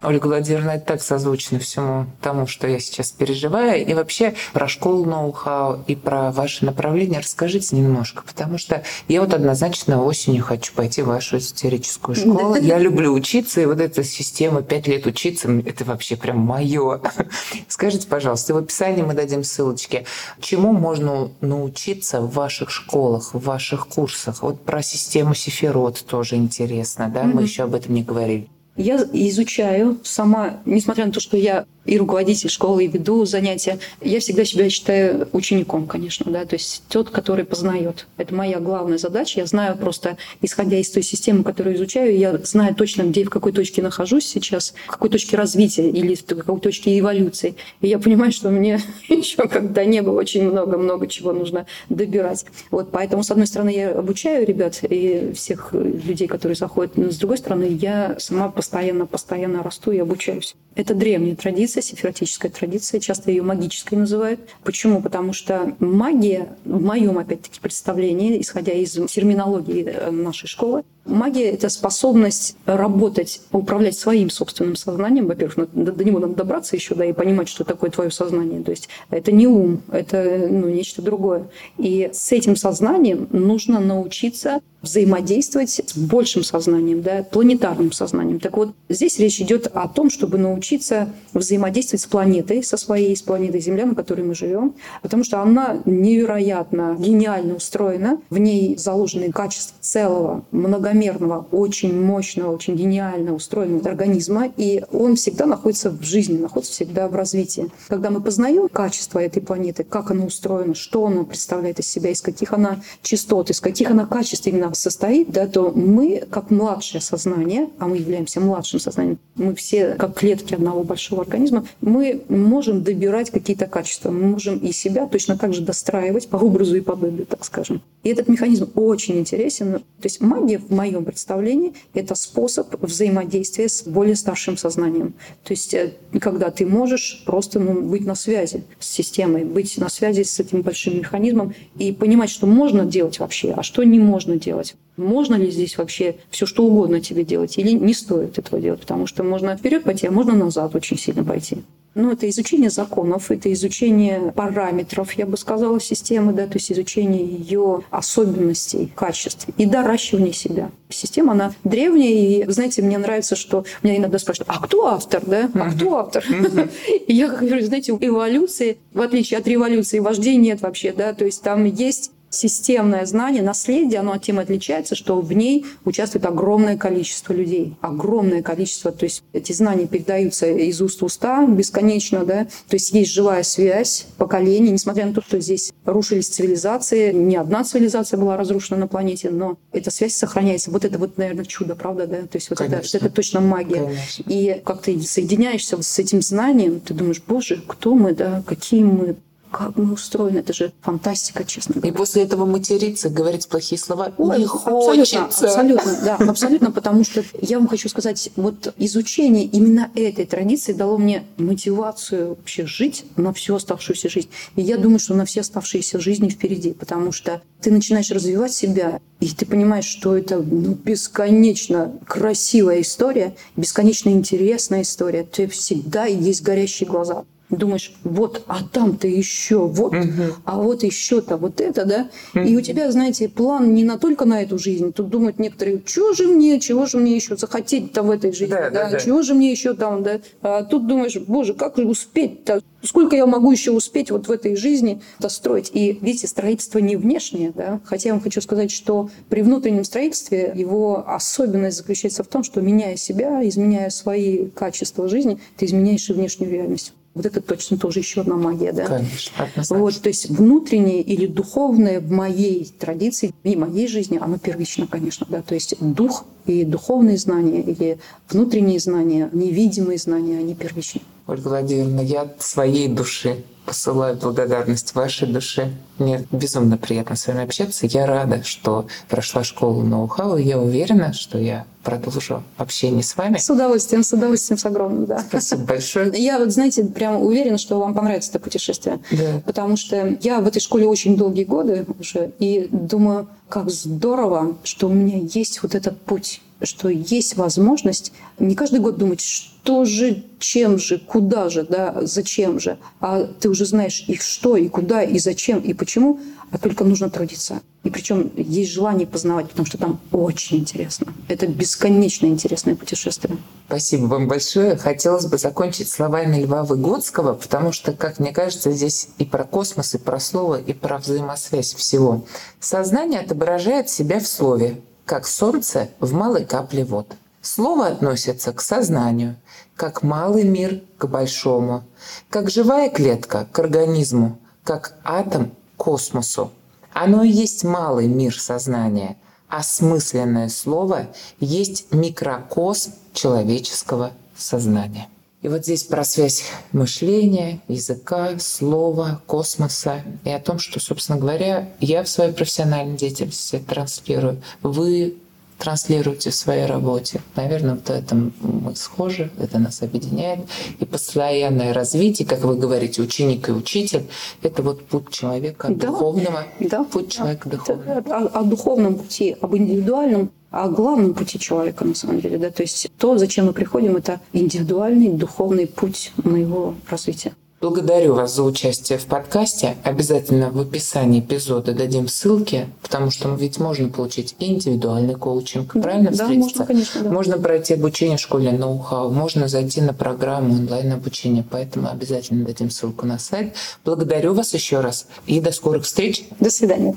Ольга 0.00 0.28
Владимировна, 0.28 0.70
это 0.70 0.86
так 0.86 1.02
созвучно 1.02 1.58
всему 1.58 2.06
тому, 2.22 2.46
что 2.46 2.68
я 2.68 2.78
сейчас 2.78 3.10
переживаю. 3.10 3.84
И 3.84 3.94
вообще 3.94 4.34
про 4.52 4.68
школу 4.68 5.04
ноу-хау 5.04 5.82
и 5.88 5.96
про 5.96 6.30
ваше 6.30 6.64
направление 6.64 7.18
расскажите 7.18 7.74
немножко, 7.74 8.22
потому 8.22 8.58
что 8.58 8.84
я 9.08 9.20
вот 9.20 9.34
однозначно 9.34 10.04
осенью 10.04 10.44
хочу 10.44 10.72
пойти 10.72 11.02
в 11.02 11.06
вашу 11.06 11.38
эзотерическую 11.38 12.14
школу. 12.14 12.54
Я 12.54 12.78
люблю 12.78 13.12
учиться, 13.12 13.60
и 13.60 13.66
вот 13.66 13.80
эта 13.80 14.04
система 14.04 14.62
пять 14.62 14.86
лет 14.86 15.04
учиться, 15.04 15.50
это 15.66 15.84
вообще 15.84 16.14
прям 16.14 16.38
мое. 16.38 17.00
Скажите, 17.68 18.06
пожалуйста, 18.06 18.54
в 18.54 18.58
описании 18.58 19.02
мы 19.02 19.14
дадим 19.14 19.42
ссылочки. 19.42 20.04
Чему 20.38 20.72
можно 20.72 21.32
научиться 21.40 22.20
в 22.20 22.32
ваших 22.34 22.70
школах, 22.70 23.34
в 23.34 23.40
ваших 23.40 23.88
курсах? 23.88 24.42
Вот 24.42 24.64
про 24.64 24.80
систему 24.80 25.34
Сефирот 25.34 26.04
тоже 26.06 26.36
интересно, 26.36 27.10
да? 27.12 27.24
Мы 27.24 27.42
еще 27.42 27.64
об 27.64 27.74
этом 27.74 27.94
не 27.94 28.04
говорили. 28.04 28.48
Я 28.78 28.96
изучаю 29.12 29.98
сама, 30.04 30.60
несмотря 30.64 31.04
на 31.04 31.12
то, 31.12 31.18
что 31.18 31.36
я 31.36 31.66
и 31.88 31.98
руководитель 31.98 32.50
школы, 32.50 32.84
и 32.84 32.86
веду 32.86 33.24
занятия, 33.24 33.78
я 34.02 34.20
всегда 34.20 34.44
себя 34.44 34.68
считаю 34.68 35.28
учеником, 35.32 35.86
конечно, 35.86 36.30
да, 36.30 36.44
то 36.44 36.54
есть 36.54 36.82
тот, 36.88 37.10
который 37.10 37.44
познает. 37.44 38.06
Это 38.18 38.34
моя 38.34 38.60
главная 38.60 38.98
задача. 38.98 39.40
Я 39.40 39.46
знаю 39.46 39.76
просто, 39.76 40.18
исходя 40.42 40.76
из 40.78 40.90
той 40.90 41.02
системы, 41.02 41.44
которую 41.44 41.76
изучаю, 41.76 42.16
я 42.16 42.36
знаю 42.38 42.74
точно, 42.74 43.02
где 43.02 43.24
в 43.24 43.30
какой 43.30 43.52
точке 43.52 43.82
нахожусь 43.82 44.26
сейчас, 44.26 44.74
в 44.86 44.92
какой 44.92 45.08
точке 45.08 45.36
развития 45.36 45.88
или 45.88 46.14
в 46.14 46.24
какой 46.24 46.60
точке 46.60 46.98
эволюции. 46.98 47.54
И 47.80 47.88
я 47.88 47.98
понимаю, 47.98 48.32
что 48.32 48.50
мне 48.50 48.80
еще 49.08 49.48
когда 49.48 49.84
не 49.84 50.02
было 50.02 50.18
очень 50.18 50.48
много-много 50.50 51.06
чего 51.06 51.32
нужно 51.32 51.66
добирать. 51.88 52.44
Вот 52.70 52.90
поэтому, 52.90 53.22
с 53.22 53.30
одной 53.30 53.46
стороны, 53.46 53.70
я 53.70 53.92
обучаю 53.92 54.46
ребят 54.46 54.80
и 54.82 55.32
всех 55.34 55.72
людей, 55.72 56.28
которые 56.28 56.56
заходят, 56.56 56.96
но 56.98 57.10
с 57.10 57.16
другой 57.16 57.38
стороны, 57.38 57.64
я 57.80 58.16
сама 58.18 58.50
постоянно-постоянно 58.50 59.62
расту 59.62 59.92
и 59.92 59.98
обучаюсь. 59.98 60.54
Это 60.74 60.94
древняя 60.94 61.34
традиция, 61.34 61.77
сефиротическая 61.80 62.50
традиция, 62.50 63.00
часто 63.00 63.30
ее 63.30 63.42
магической 63.42 63.98
называют. 63.98 64.40
Почему? 64.64 65.02
Потому 65.02 65.32
что 65.32 65.74
магия, 65.78 66.56
в 66.64 66.82
моем, 66.82 67.18
опять-таки, 67.18 67.60
представлении, 67.60 68.40
исходя 68.40 68.72
из 68.72 68.92
терминологии 69.10 69.84
э, 69.84 70.10
нашей 70.10 70.46
школы, 70.46 70.84
Магия— 71.08 71.50
это 71.52 71.68
способность 71.68 72.56
работать, 72.66 73.40
управлять 73.52 73.96
своим 73.96 74.30
собственным 74.30 74.76
сознанием. 74.76 75.26
Во-первых, 75.26 75.68
до, 75.72 75.92
до 75.92 76.04
него 76.04 76.18
надо 76.18 76.34
добраться 76.34 76.76
еще, 76.76 76.94
да, 76.94 77.04
и 77.04 77.12
понимать, 77.12 77.48
что 77.48 77.64
такое 77.64 77.90
твое 77.90 78.10
сознание. 78.10 78.62
То 78.62 78.70
есть 78.70 78.88
это 79.10 79.32
не 79.32 79.46
ум, 79.46 79.80
это 79.90 80.46
ну, 80.48 80.68
нечто 80.68 81.02
другое. 81.02 81.48
И 81.78 82.10
с 82.12 82.32
этим 82.32 82.56
сознанием 82.56 83.28
нужно 83.32 83.80
научиться 83.80 84.60
взаимодействовать 84.82 85.70
с 85.70 85.96
большим 85.96 86.44
сознанием, 86.44 87.02
да, 87.02 87.24
планетарным 87.24 87.90
сознанием. 87.90 88.38
Так 88.38 88.56
вот, 88.56 88.70
здесь 88.88 89.18
речь 89.18 89.40
идет 89.40 89.66
о 89.66 89.88
том, 89.88 90.08
чтобы 90.08 90.38
научиться 90.38 91.12
взаимодействовать 91.32 92.02
с 92.02 92.06
планетой, 92.06 92.62
со 92.62 92.76
своей, 92.76 93.16
с 93.16 93.22
планетой 93.22 93.60
Земля, 93.60 93.86
на 93.86 93.96
которой 93.96 94.20
мы 94.22 94.36
живем, 94.36 94.74
потому 95.02 95.24
что 95.24 95.40
она 95.40 95.78
невероятно 95.84 96.96
гениально 96.98 97.56
устроена, 97.56 98.20
в 98.30 98.38
ней 98.38 98.76
заложены 98.76 99.32
качества 99.32 99.76
целого, 99.80 100.44
многомерного 100.52 100.97
равномерного, 100.98 101.46
очень 101.52 101.98
мощного, 102.00 102.54
очень 102.54 102.74
гениально 102.74 103.34
устроенного 103.34 103.88
организма, 103.88 104.50
и 104.56 104.82
он 104.92 105.16
всегда 105.16 105.46
находится 105.46 105.90
в 105.90 106.02
жизни, 106.02 106.38
находится 106.38 106.72
всегда 106.72 107.08
в 107.08 107.14
развитии. 107.14 107.70
Когда 107.88 108.10
мы 108.10 108.20
познаем 108.20 108.68
качество 108.68 109.18
этой 109.18 109.40
планеты, 109.42 109.84
как 109.84 110.10
она 110.10 110.24
устроена, 110.24 110.74
что 110.74 111.06
она 111.06 111.24
представляет 111.24 111.78
из 111.78 111.88
себя, 111.88 112.10
из 112.10 112.20
каких 112.20 112.52
она 112.52 112.80
частот, 113.02 113.50
из 113.50 113.60
каких 113.60 113.90
она 113.90 114.06
качеств 114.06 114.46
именно 114.46 114.74
состоит, 114.74 115.30
да, 115.30 115.46
то 115.46 115.70
мы, 115.70 116.24
как 116.30 116.50
младшее 116.50 117.00
сознание, 117.00 117.68
а 117.78 117.86
мы 117.86 117.98
являемся 117.98 118.40
младшим 118.40 118.80
сознанием, 118.80 119.18
мы 119.36 119.54
все 119.54 119.94
как 119.94 120.14
клетки 120.14 120.54
одного 120.54 120.82
большого 120.82 121.22
организма, 121.22 121.64
мы 121.80 122.22
можем 122.28 122.82
добирать 122.82 123.30
какие-то 123.30 123.66
качества, 123.66 124.10
мы 124.10 124.26
можем 124.26 124.58
и 124.58 124.72
себя 124.72 125.06
точно 125.06 125.36
так 125.36 125.54
же 125.54 125.62
достраивать 125.62 126.28
по 126.28 126.36
образу 126.36 126.76
и 126.76 126.80
подобию, 126.80 127.26
так 127.26 127.44
скажем. 127.44 127.82
И 128.02 128.10
этот 128.10 128.28
механизм 128.28 128.70
очень 128.74 129.18
интересен. 129.18 129.72
То 129.72 130.04
есть 130.04 130.20
магия 130.20 130.58
в 130.58 130.70
моей 130.70 130.87
моем 130.90 131.04
представлении, 131.04 131.74
это 131.94 132.14
способ 132.14 132.74
взаимодействия 132.82 133.68
с 133.68 133.82
более 133.82 134.16
старшим 134.16 134.56
сознанием. 134.56 135.14
То 135.44 135.52
есть, 135.52 135.74
э, 135.74 135.94
когда 136.20 136.50
ты 136.50 136.66
можешь 136.66 137.22
просто 137.24 137.60
ну, 137.60 137.82
быть 137.82 138.04
на 138.04 138.14
связи 138.14 138.64
с 138.78 138.88
системой, 138.88 139.44
быть 139.44 139.76
на 139.78 139.88
связи 139.88 140.22
с 140.22 140.40
этим 140.40 140.62
большим 140.62 140.98
механизмом 140.98 141.54
и 141.78 141.92
понимать, 141.92 142.30
что 142.30 142.46
можно 142.46 142.84
делать 142.84 143.18
вообще, 143.18 143.52
а 143.52 143.62
что 143.62 143.82
не 143.82 143.98
можно 143.98 144.36
делать. 144.36 144.74
Можно 144.96 145.36
ли 145.36 145.50
здесь 145.50 145.78
вообще 145.78 146.16
все 146.30 146.44
что 146.44 146.64
угодно 146.64 147.00
тебе 147.00 147.24
делать 147.24 147.56
или 147.58 147.70
не 147.70 147.94
стоит 147.94 148.38
этого 148.38 148.60
делать, 148.60 148.80
потому 148.80 149.06
что 149.06 149.22
можно 149.22 149.56
вперед 149.56 149.84
пойти, 149.84 150.08
а 150.08 150.10
можно 150.10 150.34
назад 150.34 150.74
очень 150.74 150.98
сильно 150.98 151.24
пойти. 151.24 151.58
Ну, 151.98 152.12
это 152.12 152.30
изучение 152.30 152.70
законов, 152.70 153.32
это 153.32 153.52
изучение 153.52 154.30
параметров, 154.30 155.14
я 155.14 155.26
бы 155.26 155.36
сказала, 155.36 155.80
системы, 155.80 156.32
да, 156.32 156.46
то 156.46 156.54
есть 156.54 156.70
изучение 156.70 157.26
ее 157.26 157.82
особенностей, 157.90 158.92
качеств 158.94 159.48
и 159.56 159.66
доращивание 159.66 160.32
себя. 160.32 160.70
Система, 160.90 161.32
она 161.32 161.52
древняя, 161.64 162.12
и, 162.12 162.44
вы 162.44 162.52
знаете, 162.52 162.82
мне 162.82 162.98
нравится, 162.98 163.34
что 163.34 163.64
меня 163.82 163.96
иногда 163.96 164.20
спрашивают, 164.20 164.48
а 164.48 164.64
кто 164.64 164.86
автор, 164.86 165.24
да? 165.26 165.50
А 165.54 165.72
кто 165.72 165.96
автор? 165.96 166.24
И 167.08 167.12
я 167.12 167.26
говорю, 167.26 167.66
знаете, 167.66 167.98
эволюции, 168.00 168.78
в 168.94 169.00
отличие 169.00 169.38
от 169.38 169.48
революции, 169.48 169.98
вождей 169.98 170.36
нет 170.36 170.62
вообще, 170.62 170.92
да, 170.92 171.12
то 171.14 171.24
есть 171.24 171.42
там 171.42 171.64
есть 171.64 172.12
системное 172.30 173.06
знание, 173.06 173.42
наследие, 173.42 174.00
оно 174.00 174.16
тем 174.18 174.38
отличается, 174.38 174.94
что 174.94 175.20
в 175.20 175.32
ней 175.32 175.66
участвует 175.84 176.26
огромное 176.26 176.76
количество 176.76 177.32
людей. 177.32 177.76
Огромное 177.80 178.42
количество. 178.42 178.92
То 178.92 179.04
есть 179.04 179.22
эти 179.32 179.52
знания 179.52 179.86
передаются 179.86 180.46
из 180.46 180.80
уст 180.80 181.00
в 181.00 181.04
уста 181.04 181.46
бесконечно, 181.46 182.24
да. 182.24 182.44
То 182.68 182.74
есть 182.74 182.92
есть 182.92 183.12
живая 183.12 183.42
связь 183.42 184.06
поколений, 184.16 184.70
несмотря 184.70 185.06
на 185.06 185.14
то, 185.14 185.22
что 185.22 185.40
здесь 185.40 185.72
рушились 185.84 186.28
цивилизации. 186.28 187.12
Не 187.12 187.36
одна 187.36 187.64
цивилизация 187.64 188.18
была 188.18 188.36
разрушена 188.36 188.78
на 188.78 188.86
планете, 188.86 189.30
но 189.30 189.58
эта 189.72 189.90
связь 189.90 190.14
сохраняется. 190.14 190.70
Вот 190.70 190.84
это 190.84 190.98
вот, 190.98 191.16
наверное, 191.18 191.44
чудо, 191.44 191.74
правда, 191.74 192.06
да? 192.06 192.22
То 192.22 192.36
есть 192.36 192.50
вот 192.50 192.60
это, 192.60 192.76
это 192.76 193.10
точно 193.10 193.40
магия. 193.40 193.84
Конечно. 193.84 194.24
И 194.26 194.60
как 194.64 194.82
ты 194.82 195.00
соединяешься 195.00 195.80
с 195.80 195.98
этим 195.98 196.22
знанием, 196.22 196.80
ты 196.80 196.94
думаешь, 196.94 197.22
боже, 197.26 197.62
кто 197.66 197.94
мы, 197.94 198.12
да, 198.14 198.42
какие 198.46 198.84
мы, 198.84 199.16
как 199.50 199.76
мы 199.76 199.92
устроены, 199.92 200.38
это 200.38 200.52
же 200.52 200.72
фантастика, 200.80 201.44
честно 201.44 201.74
говоря. 201.74 201.90
И 201.90 201.96
после 201.96 202.22
этого 202.22 202.46
материться, 202.46 203.08
говорить 203.08 203.48
плохие 203.48 203.78
слова 203.78 204.12
Ой, 204.16 204.38
не 204.38 204.46
хочется. 204.46 205.24
Абсолютно, 205.24 205.98
да, 206.04 206.16
абсолютно, 206.16 206.70
потому 206.70 207.04
что 207.04 207.24
я 207.40 207.58
вам 207.58 207.68
хочу 207.68 207.88
сказать, 207.88 208.30
вот 208.36 208.74
изучение 208.76 209.44
именно 209.44 209.90
этой 209.94 210.26
традиции 210.26 210.72
дало 210.72 210.98
мне 210.98 211.24
мотивацию 211.36 212.30
вообще 212.30 212.66
жить 212.66 213.04
на 213.16 213.32
всю 213.32 213.54
оставшуюся 213.54 214.08
жизнь. 214.08 214.28
И 214.56 214.62
я 214.62 214.76
думаю, 214.76 214.98
что 214.98 215.14
на 215.14 215.24
все 215.24 215.40
оставшиеся 215.40 216.00
жизни 216.00 216.28
впереди, 216.28 216.72
потому 216.72 217.12
что 217.12 217.42
ты 217.60 217.70
начинаешь 217.70 218.10
развивать 218.10 218.52
себя, 218.52 219.00
и 219.20 219.28
ты 219.28 219.46
понимаешь, 219.46 219.86
что 219.86 220.16
это 220.16 220.38
ну, 220.38 220.74
бесконечно 220.74 221.92
красивая 222.06 222.80
история, 222.82 223.34
бесконечно 223.56 224.10
интересная 224.10 224.82
история. 224.82 225.24
Ты 225.24 225.48
всегда 225.48 226.06
есть 226.06 226.42
горящие 226.42 226.88
глаза 226.88 227.24
думаешь, 227.50 227.94
вот, 228.04 228.44
а 228.46 228.62
там-то 228.62 229.06
еще, 229.06 229.66
вот, 229.66 229.94
угу. 229.94 230.34
а 230.44 230.60
вот 230.60 230.82
еще-то 230.82 231.36
вот 231.36 231.60
это, 231.60 231.84
да. 231.84 232.10
Угу. 232.34 232.44
И 232.44 232.56
у 232.56 232.60
тебя, 232.60 232.90
знаете, 232.92 233.28
план 233.28 233.74
не 233.74 233.84
на 233.84 233.98
только 233.98 234.24
на 234.24 234.42
эту 234.42 234.58
жизнь. 234.58 234.92
Тут 234.92 235.08
думают 235.08 235.38
некоторые, 235.38 235.82
чего 235.84 236.12
же 236.12 236.26
мне, 236.26 236.60
чего 236.60 236.86
же 236.86 236.98
мне 236.98 237.16
еще 237.16 237.36
захотеть-то 237.36 238.02
в 238.02 238.10
этой 238.10 238.32
жизни, 238.32 238.52
да, 238.52 238.70
да, 238.70 238.90
да, 238.90 238.98
чего 238.98 239.22
же 239.22 239.34
мне 239.34 239.50
еще 239.50 239.74
там, 239.74 240.02
да. 240.02 240.20
А 240.42 240.64
тут 240.64 240.86
думаешь, 240.86 241.16
боже, 241.16 241.54
как 241.54 241.78
успеть-то, 241.78 242.60
сколько 242.82 243.16
я 243.16 243.26
могу 243.26 243.50
еще 243.52 243.70
успеть 243.70 244.10
вот 244.10 244.28
в 244.28 244.30
этой 244.30 244.56
жизни 244.56 245.00
достроить. 245.18 245.70
И 245.72 245.98
видите, 246.00 246.26
строительство 246.26 246.78
не 246.78 246.96
внешнее, 246.96 247.52
да. 247.54 247.80
Хотя 247.84 248.10
я 248.10 248.14
вам 248.14 248.22
хочу 248.22 248.40
сказать, 248.40 248.70
что 248.70 249.10
при 249.28 249.42
внутреннем 249.42 249.84
строительстве 249.84 250.52
его 250.54 251.04
особенность 251.08 251.78
заключается 251.78 252.22
в 252.24 252.28
том, 252.28 252.44
что 252.44 252.60
меняя 252.60 252.96
себя, 252.96 253.46
изменяя 253.46 253.90
свои 253.90 254.46
качества 254.46 255.08
жизни, 255.08 255.38
ты 255.56 255.66
изменяешь 255.66 256.08
и 256.10 256.12
внешнюю 256.12 256.50
реальность. 256.50 256.92
Вот 257.18 257.26
это 257.26 257.40
точно 257.40 257.78
тоже 257.78 257.98
еще 257.98 258.20
одна 258.20 258.36
магия, 258.36 258.72
да? 258.72 258.86
Конечно, 258.86 259.48
Вот, 259.70 260.00
то 260.00 260.08
есть 260.08 260.30
внутреннее 260.30 261.02
или 261.02 261.26
духовное 261.26 261.98
в 261.98 262.12
моей 262.12 262.64
традиции 262.78 263.34
и 263.42 263.56
моей 263.56 263.88
жизни, 263.88 264.18
оно 264.20 264.38
первично, 264.38 264.86
конечно, 264.86 265.26
да. 265.28 265.42
То 265.42 265.54
есть 265.54 265.74
дух 265.80 266.24
и 266.46 266.62
духовные 266.62 267.16
знания, 267.16 267.60
или 267.60 267.98
внутренние 268.30 268.78
знания, 268.78 269.28
невидимые 269.32 269.98
знания, 269.98 270.38
они 270.38 270.54
первичны. 270.54 271.00
Ольга 271.28 271.48
Владимировна, 271.48 272.00
я 272.00 272.22
от 272.22 272.40
своей 272.40 272.88
души 272.88 273.44
посылаю 273.66 274.16
благодарность 274.16 274.94
вашей 274.94 275.28
душе. 275.28 275.70
Мне 275.98 276.26
безумно 276.32 276.78
приятно 276.78 277.16
с 277.16 277.26
вами 277.26 277.44
общаться. 277.44 277.84
Я 277.84 278.06
рада, 278.06 278.42
что 278.42 278.86
прошла 279.10 279.44
школу 279.44 279.82
ноу-хау. 279.82 280.38
Я 280.38 280.58
уверена, 280.58 281.12
что 281.12 281.36
я 281.36 281.66
продолжу 281.84 282.42
общение 282.56 283.02
с 283.02 283.14
вами. 283.14 283.36
С 283.36 283.50
удовольствием, 283.50 284.04
с 284.04 284.12
удовольствием, 284.14 284.56
с 284.56 284.64
огромным, 284.64 285.04
да. 285.04 285.18
Спасибо 285.18 285.64
большое. 285.64 286.10
Я 286.16 286.38
вот, 286.38 286.50
знаете, 286.50 286.82
прям 286.84 287.20
уверена, 287.20 287.58
что 287.58 287.78
вам 287.78 287.92
понравится 287.92 288.30
это 288.30 288.40
путешествие. 288.40 288.98
Да. 289.10 289.42
Потому 289.44 289.76
что 289.76 290.16
я 290.22 290.40
в 290.40 290.46
этой 290.46 290.60
школе 290.60 290.86
очень 290.86 291.18
долгие 291.18 291.44
годы 291.44 291.84
уже, 292.00 292.32
и 292.38 292.68
думаю, 292.72 293.28
как 293.50 293.68
здорово, 293.68 294.56
что 294.64 294.88
у 294.88 294.92
меня 294.94 295.18
есть 295.18 295.62
вот 295.62 295.74
этот 295.74 296.00
путь 296.00 296.40
что 296.62 296.88
есть 296.88 297.36
возможность 297.36 298.12
не 298.38 298.54
каждый 298.54 298.80
год 298.80 298.98
думать, 298.98 299.20
что 299.20 299.84
же, 299.84 300.24
чем 300.38 300.78
же, 300.78 300.98
куда 300.98 301.50
же, 301.50 301.62
да, 301.62 301.94
зачем 302.02 302.58
же, 302.58 302.78
а 303.00 303.24
ты 303.24 303.48
уже 303.48 303.64
знаешь 303.64 304.04
их 304.08 304.22
что 304.22 304.56
и 304.56 304.68
куда 304.68 305.02
и 305.02 305.18
зачем 305.18 305.60
и 305.60 305.72
почему, 305.74 306.20
а 306.50 306.58
только 306.58 306.84
нужно 306.84 307.10
трудиться. 307.10 307.60
И 307.84 307.90
причем 307.90 308.30
есть 308.36 308.72
желание 308.72 309.06
познавать, 309.06 309.48
потому 309.50 309.66
что 309.66 309.78
там 309.78 310.00
очень 310.12 310.58
интересно. 310.58 311.12
Это 311.28 311.46
бесконечно 311.46 312.26
интересное 312.26 312.74
путешествие. 312.74 313.38
Спасибо 313.66 314.06
вам 314.06 314.28
большое. 314.28 314.76
Хотелось 314.76 315.26
бы 315.26 315.38
закончить 315.38 315.88
словами 315.88 316.42
Льва 316.42 316.64
Выгодского, 316.64 317.34
потому 317.34 317.72
что, 317.72 317.92
как 317.92 318.18
мне 318.18 318.32
кажется, 318.32 318.72
здесь 318.72 319.08
и 319.18 319.24
про 319.24 319.44
космос, 319.44 319.94
и 319.94 319.98
про 319.98 320.18
слово, 320.18 320.60
и 320.60 320.72
про 320.72 320.98
взаимосвязь 320.98 321.74
всего. 321.74 322.24
Сознание 322.60 323.20
отображает 323.20 323.90
себя 323.90 324.20
в 324.20 324.26
слове, 324.26 324.80
как 325.08 325.26
солнце 325.26 325.88
в 326.00 326.12
малой 326.12 326.44
капле 326.44 326.84
вод. 326.84 327.16
Слово 327.40 327.86
относится 327.86 328.52
к 328.52 328.60
сознанию, 328.60 329.36
как 329.74 330.02
малый 330.02 330.44
мир 330.44 330.82
к 330.98 331.06
большому, 331.06 331.84
как 332.28 332.50
живая 332.50 332.90
клетка 332.90 333.48
к 333.50 333.58
организму, 333.58 334.38
как 334.64 334.98
атом 335.04 335.50
к 335.50 335.54
космосу. 335.78 336.52
Оно 336.92 337.22
и 337.22 337.30
есть 337.30 337.64
малый 337.64 338.06
мир 338.06 338.38
сознания, 338.38 339.16
осмысленное 339.48 340.50
слово 340.50 341.06
есть 341.40 341.90
микрокосм 341.90 342.92
человеческого 343.14 344.12
сознания. 344.36 345.08
И 345.40 345.48
вот 345.48 345.62
здесь 345.62 345.84
про 345.84 346.04
связь 346.04 346.44
мышления, 346.72 347.60
языка, 347.68 348.38
слова, 348.40 349.22
космоса 349.26 350.02
и 350.24 350.30
о 350.30 350.40
том, 350.40 350.58
что, 350.58 350.80
собственно 350.80 351.18
говоря, 351.18 351.68
я 351.80 352.02
в 352.02 352.08
своей 352.08 352.32
профессиональной 352.32 352.96
деятельности 352.96 353.62
транслирую. 353.64 354.42
Вы 354.62 355.14
транслируете 355.58 356.30
в 356.30 356.34
своей 356.34 356.66
работе. 356.66 357.20
Наверное, 357.36 357.74
вот 357.74 357.90
этом 357.90 358.32
мы 358.40 358.74
схожи, 358.76 359.30
это 359.38 359.58
нас 359.58 359.82
объединяет. 359.82 360.40
И 360.78 360.84
постоянное 360.84 361.72
развитие, 361.72 362.26
как 362.26 362.40
вы 362.40 362.56
говорите, 362.56 363.02
ученик 363.02 363.48
и 363.48 363.52
учитель, 363.52 364.06
это 364.42 364.62
вот 364.62 364.86
путь 364.86 365.10
человека 365.10 365.68
да, 365.68 365.88
духовного, 365.88 366.44
да, 366.60 366.84
путь 366.84 367.12
человека 367.12 367.48
духовного. 367.48 367.98
О, 368.08 368.40
о 368.40 368.42
духовном 368.44 368.94
пути, 368.96 369.36
об 369.40 369.56
индивидуальном 369.56 370.30
о 370.50 370.68
главном 370.68 371.14
пути 371.14 371.38
человека, 371.38 371.84
на 371.84 371.94
самом 371.94 372.20
деле. 372.20 372.38
Да? 372.38 372.50
То 372.50 372.62
есть 372.62 372.90
то, 372.98 373.18
зачем 373.18 373.46
мы 373.46 373.52
приходим, 373.52 373.96
это 373.96 374.20
индивидуальный 374.32 375.08
духовный 375.08 375.66
путь 375.66 376.12
моего 376.24 376.74
развития. 376.88 377.32
Благодарю 377.60 378.14
вас 378.14 378.36
за 378.36 378.44
участие 378.44 378.98
в 378.98 379.06
подкасте. 379.06 379.76
Обязательно 379.82 380.50
в 380.50 380.60
описании 380.60 381.18
эпизода 381.18 381.72
дадим 381.72 382.06
ссылки, 382.06 382.68
потому 382.82 383.10
что 383.10 383.34
ведь 383.34 383.58
можно 383.58 383.88
получить 383.88 384.36
индивидуальный 384.38 385.16
коучинг, 385.16 385.74
да, 385.74 385.80
правильно 385.80 386.12
да, 386.12 386.28
Можно, 386.28 386.64
конечно, 386.64 387.02
да. 387.02 387.10
можно 387.10 387.36
пройти 387.36 387.74
обучение 387.74 388.16
в 388.16 388.20
школе 388.20 388.52
ноу-хау, 388.52 389.10
можно 389.10 389.48
зайти 389.48 389.80
на 389.80 389.92
программу 389.92 390.54
онлайн-обучения, 390.54 391.44
поэтому 391.48 391.88
обязательно 391.88 392.44
дадим 392.44 392.70
ссылку 392.70 393.06
на 393.06 393.18
сайт. 393.18 393.54
Благодарю 393.84 394.34
вас 394.34 394.54
еще 394.54 394.78
раз 394.78 395.08
и 395.26 395.40
до 395.40 395.50
скорых 395.50 395.82
встреч. 395.82 396.28
До 396.38 396.50
свидания. 396.50 396.96